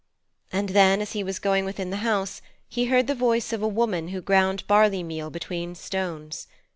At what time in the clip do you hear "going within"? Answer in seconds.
1.37-1.91